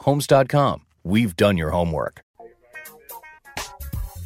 [0.00, 0.82] Homes.com.
[1.04, 2.22] We've done your homework.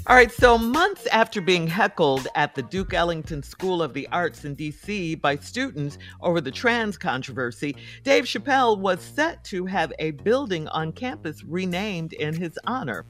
[0.06, 4.44] All right, so months after being heckled at the Duke Ellington School of the Arts
[4.44, 10.10] in DC by students over the trans controversy, Dave Chappelle was set to have a
[10.10, 13.06] building on campus renamed in his honor.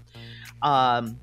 [0.62, 1.18] Um,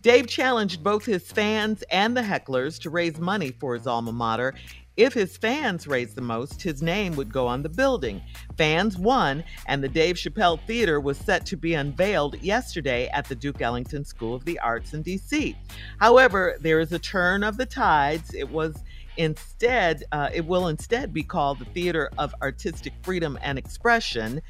[0.00, 4.54] Dave challenged both his fans and the hecklers to raise money for his alma mater,
[4.96, 8.22] if his fans raised the most, his name would go on the building.
[8.56, 13.34] Fans won, and the Dave Chappelle Theater was set to be unveiled yesterday at the
[13.34, 15.56] Duke Ellington School of the Arts in DC.
[15.98, 18.32] However, there is a turn of the tides.
[18.34, 18.76] It was
[19.16, 24.40] instead, uh, it will instead be called the Theater of Artistic Freedom and Expression.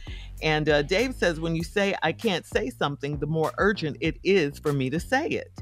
[0.43, 4.19] And uh, Dave says, when you say I can't say something, the more urgent it
[4.22, 5.53] is for me to say it.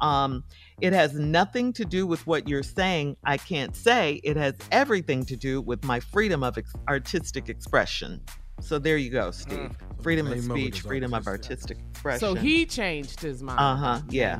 [0.00, 0.44] Um,
[0.80, 4.20] it has nothing to do with what you're saying, I can't say.
[4.24, 8.20] It has everything to do with my freedom of ex- artistic expression.
[8.60, 9.58] So there you go, Steve.
[9.58, 10.02] Mm.
[10.02, 12.20] Freedom of speech, freedom of artistic expression.
[12.20, 13.58] So he changed his mind.
[13.58, 14.00] Uh huh.
[14.08, 14.38] Yeah.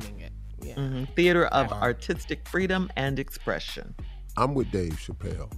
[0.61, 0.75] yeah.
[0.75, 1.03] Mm-hmm.
[1.15, 3.95] Theater of artistic freedom and expression.
[4.37, 5.51] I'm with Dave Chappelle.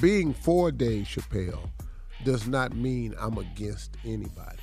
[0.00, 1.68] Being for Dave Chappelle
[2.24, 4.58] does not mean I'm against anybody.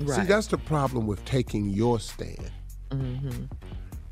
[0.00, 0.20] Right.
[0.20, 2.50] See, that's the problem with taking your stand.
[2.90, 3.44] Mm-hmm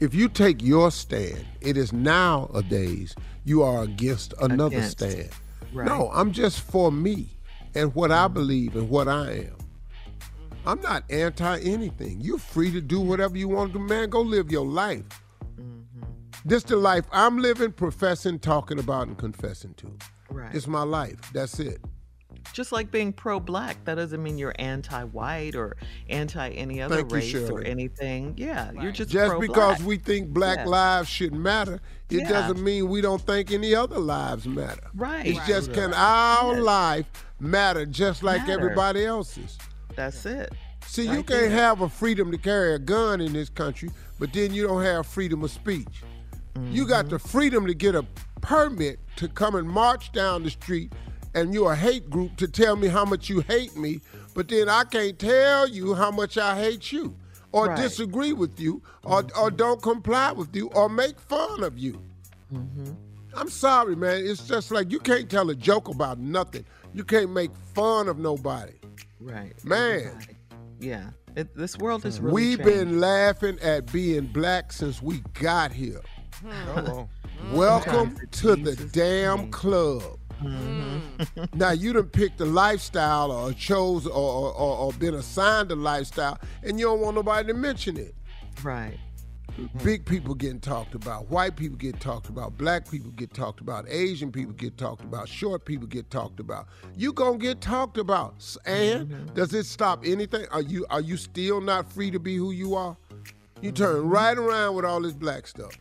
[0.01, 3.15] if you take your stand, it is nowadays
[3.45, 4.99] you are against another against.
[4.99, 5.31] stand.
[5.73, 5.87] Right.
[5.87, 7.39] No, I'm just for me
[7.75, 9.57] and what I believe and what I am.
[10.67, 12.21] I'm not anti anything.
[12.21, 14.11] You're free to do whatever you want to do, man.
[14.11, 15.05] Go live your life.
[15.61, 16.03] Mm-hmm.
[16.45, 19.93] This the life I'm living, professing, talking about, and confessing to.
[20.29, 20.55] Right.
[20.55, 21.17] It's my life.
[21.33, 21.81] That's it
[22.53, 25.77] just like being pro-black, that doesn't mean you're anti-white or
[26.09, 28.35] anti any other Thank race you, or anything.
[28.37, 28.83] Yeah, right.
[28.83, 29.49] you're just just pro-black.
[29.49, 30.67] because we think black yeah.
[30.67, 32.29] lives should matter, it yeah.
[32.29, 34.89] doesn't mean we don't think any other lives matter.
[34.95, 35.27] Right.
[35.27, 35.49] It's right.
[35.49, 36.63] just can our yes.
[36.63, 38.53] life matter just like matter.
[38.53, 39.59] everybody else's.
[39.95, 40.53] That's it.
[40.87, 44.55] See, you can't have a freedom to carry a gun in this country, but then
[44.55, 46.03] you don't have freedom of speech.
[46.55, 46.73] Mm-hmm.
[46.73, 47.15] You got mm-hmm.
[47.15, 48.05] the freedom to get a
[48.41, 50.93] permit to come and march down the street
[51.37, 54.01] and you're a hate group to tell me how much you hate me,
[54.35, 57.15] but then I can't tell you how much I hate you
[57.53, 57.77] or right.
[57.77, 59.39] disagree with you or, mm-hmm.
[59.39, 62.03] or don't comply with you or make fun of you.
[62.53, 62.93] Mm-hmm.
[63.35, 64.23] I'm sorry, man.
[64.25, 66.65] It's just like you can't tell a joke about nothing.
[66.95, 68.73] You can't make fun of nobody.
[69.21, 69.63] Right.
[69.63, 70.01] Man.
[70.07, 70.37] Everybody.
[70.81, 71.11] Yeah.
[71.37, 72.73] It, this world is really We've changed.
[72.73, 76.01] been laughing at being black since we got here.
[76.75, 77.11] Hello.
[77.53, 79.53] Welcome for to the Jesus' damn sake.
[80.41, 81.49] Club.
[81.55, 86.39] now you done picked a lifestyle or chose or, or, or, been assigned a lifestyle
[86.63, 88.15] and you don't want nobody to mention it.
[88.63, 88.99] Right.
[89.83, 93.87] Big people getting talked about, white people get talked about, black people get talked about,
[93.89, 96.67] Asian people get talked about, short people get talked about.
[96.95, 98.35] You gonna get talked about.
[98.67, 99.35] And mm-hmm.
[99.35, 100.45] does it stop anything?
[100.51, 102.97] Are you are you still not free to be who you are?
[103.63, 105.73] You turn right around with all this black stuff.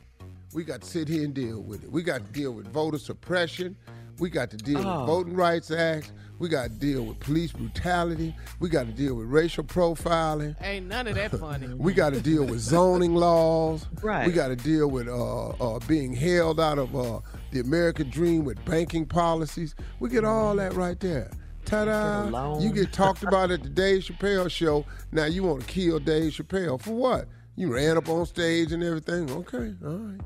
[0.54, 1.92] We got to sit here and deal with it.
[1.92, 3.76] We got to deal with voter suppression.
[4.20, 5.00] We got to deal Oh.
[5.02, 6.12] with voting rights acts.
[6.40, 8.36] We got to deal with police brutality.
[8.60, 10.56] We got to deal with racial profiling.
[10.62, 11.68] Ain't none of that funny.
[11.78, 13.86] We got to deal with zoning laws.
[14.02, 14.28] Right.
[14.28, 17.20] We got to deal with uh, uh, being held out of uh,
[17.52, 19.76] the American dream with banking policies.
[20.00, 21.32] We get all that right there.
[21.66, 22.26] Ta-da!
[22.30, 22.62] loan.
[22.62, 24.86] You get talked about at the Dave Chappelle show.
[25.12, 27.28] Now you want to kill Dave Chappelle for what?
[27.56, 29.32] You ran up on stage and everything.
[29.32, 30.22] Okay, all right.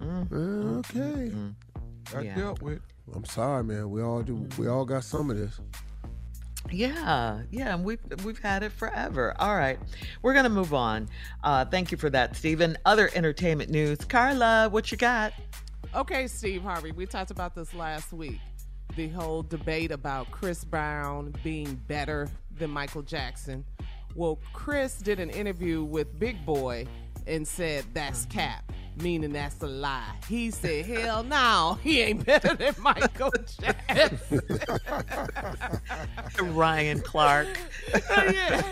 [0.00, 0.78] Mm-hmm.
[0.78, 1.32] Okay.
[2.16, 2.34] I Yeah.
[2.34, 2.80] dealt with.
[3.14, 3.90] I'm sorry, man.
[3.90, 4.48] We all do.
[4.58, 5.60] We all got some of this.
[6.70, 9.34] Yeah, yeah, and we've we've had it forever.
[9.38, 9.78] All right,
[10.22, 11.08] we're gonna move on.
[11.44, 12.76] Uh, thank you for that, Stephen.
[12.84, 15.32] Other entertainment news, Carla, what you got?
[15.94, 18.40] Okay, Steve Harvey, we talked about this last week.
[18.96, 22.28] The whole debate about Chris Brown being better
[22.58, 23.64] than Michael Jackson.
[24.14, 26.86] Well, Chris did an interview with Big Boy
[27.26, 30.14] and said that's cap, meaning that's a lie.
[30.28, 34.40] He said, hell no, he ain't better than Michael Jackson.
[36.54, 37.48] Ryan Clark.
[37.94, 38.62] yeah.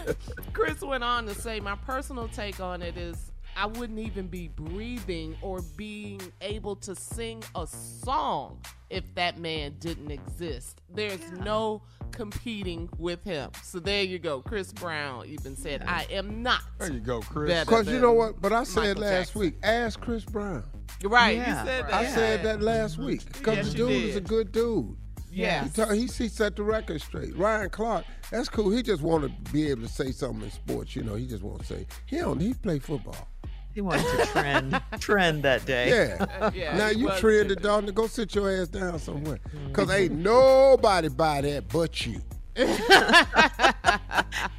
[0.53, 4.49] Chris went on to say, My personal take on it is I wouldn't even be
[4.49, 8.61] breathing or being able to sing a song
[8.91, 10.83] if that man didn't exist.
[10.93, 11.83] There's no
[12.15, 13.51] competing with him.
[13.63, 14.41] So there you go.
[14.41, 16.61] Chris Brown even said, I am not.
[16.79, 17.65] There you go, Chris.
[17.65, 18.41] Cause you know what?
[18.41, 19.55] But I said Michael last Jackson." week.
[19.63, 20.65] Ask Chris Brown.
[21.03, 21.61] Right, Yeah.
[21.63, 21.93] you said that.
[21.95, 23.21] I said that last week.
[23.43, 24.97] Cause Yes, the you dude is a good dude.
[25.31, 25.65] Yeah.
[25.65, 27.37] He, ta- he, he set the record straight.
[27.37, 28.71] Ryan Clark, that's cool.
[28.71, 30.95] He just want to be able to say something in sports.
[30.95, 32.39] You know, he just want to say he don't.
[32.39, 33.29] He play football.
[33.75, 35.89] He wanted to trend trend that day.
[35.89, 36.51] Yeah.
[36.55, 37.87] Yeah, now you was trended, tripping.
[37.87, 37.95] dog.
[37.95, 39.39] Go sit your ass down somewhere.
[39.55, 39.73] Mm-hmm.
[39.73, 42.21] Cause ain't nobody buy that but you.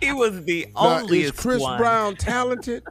[0.02, 1.78] He was the Now, only is Chris one.
[1.78, 2.84] Brown talented?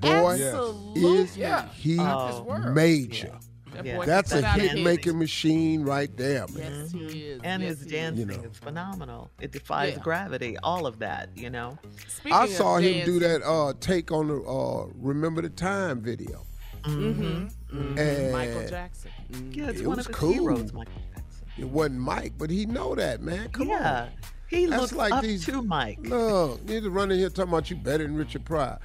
[0.00, 1.02] Boy, Absolutely.
[1.22, 1.68] is Yeah.
[1.68, 2.58] he Oh.
[2.72, 3.32] major?
[3.76, 3.96] That Yeah.
[3.96, 4.84] boy That's can a hit hit.
[4.84, 6.72] making machine right there, man.
[6.82, 7.40] Yes, he is.
[7.44, 7.92] And Yes, his he is.
[7.92, 8.42] dancing You know.
[8.50, 9.30] is phenomenal.
[9.40, 10.02] It defies Yeah.
[10.02, 10.56] gravity.
[10.62, 11.78] All of that, you know.
[12.08, 16.00] Speaking I of saw him do that uh, take on the uh, "Remember the Time"
[16.00, 16.44] video,
[16.84, 17.98] Mm-hmm.
[17.98, 19.10] and Michael Jackson.
[19.50, 20.32] Yeah, it's It one was of his cool.
[20.32, 21.46] heroes, Michael Jackson.
[21.58, 23.48] it wasn't Mike, but he know that man.
[23.50, 24.08] Come yeah, on,
[24.48, 25.98] he That's looks like up these- to Mike.
[26.02, 28.78] look, you just running here talking about you better than Richard Pryor.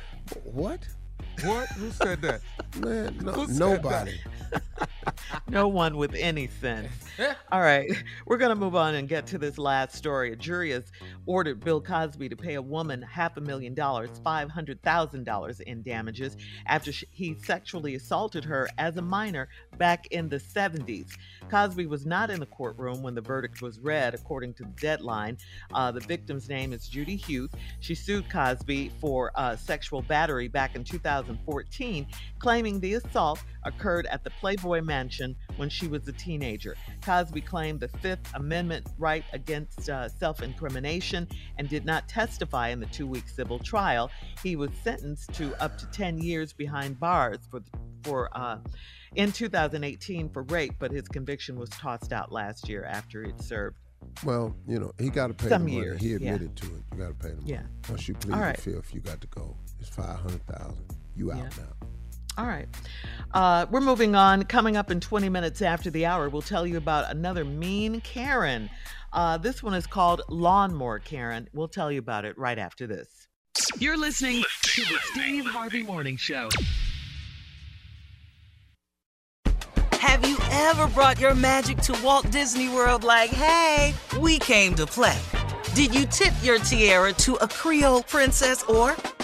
[0.43, 0.79] What,
[1.43, 1.67] What?
[1.69, 2.41] Who said that?
[2.77, 3.17] man?
[3.21, 4.19] No, Who said nobody.
[5.47, 6.91] No one with any sense.
[7.51, 7.91] All right,
[8.25, 10.31] we're going to move on and get to this last story.
[10.31, 10.91] A jury has
[11.25, 16.91] ordered Bill Cosby to pay a woman half a million dollars, $500,000 in damages after
[16.91, 21.09] sh- he sexually assaulted her as a minor back in the 70s.
[21.49, 25.37] Cosby was not in the courtroom when the verdict was read, according to the deadline.
[25.73, 27.53] Uh, the victim's name is Judy Huth.
[27.81, 30.83] She sued Cosby for uh, sexual battery back in
[31.37, 32.07] 2014,
[32.39, 36.75] claiming the assault occurred at the Playboy Mansion when she was a teenager.
[37.01, 42.79] Cosby claimed the Fifth Amendment right against uh, self incrimination and did not testify in
[42.79, 44.09] the two week civil trial.
[44.43, 47.61] He was sentenced to up to 10 years behind bars for,
[48.03, 48.57] for uh,
[49.15, 53.77] in 2018 for rape, but his conviction was tossed out last year after it served.
[54.23, 55.85] Well, you know, he got to pay Some the money.
[55.85, 56.15] years, he yeah.
[56.15, 56.83] admitted to it.
[56.91, 57.51] You got to pay the money.
[57.51, 57.61] Yeah.
[57.89, 58.59] Once you plead All the right.
[58.59, 59.55] fifth, you got to go.
[59.79, 60.83] It's five hundred thousand.
[61.15, 61.49] You out Yeah.
[61.57, 61.87] now.
[62.37, 62.67] All right.
[63.33, 64.43] Uh, we're moving on.
[64.43, 68.69] Coming up in 20 minutes after the hour, we'll tell you about another mean Karen.
[69.13, 71.49] Uh, this one is called Lawnmower Karen.
[71.53, 73.27] We'll tell you about it right after this.
[73.77, 76.47] You're listening to the Steve Harvey Morning Show.
[79.93, 84.85] Have you ever brought your magic to Walt Disney World like, hey, we came to
[84.85, 85.17] play?
[85.73, 88.95] Did you tip your tiara to a Creole princess or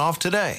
[0.00, 0.58] off today.